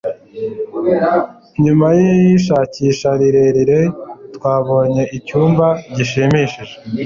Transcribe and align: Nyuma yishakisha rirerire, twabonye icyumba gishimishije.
Nyuma 1.63 1.87
yishakisha 1.99 3.09
rirerire, 3.19 3.81
twabonye 4.35 5.03
icyumba 5.17 5.65
gishimishije. 5.95 6.75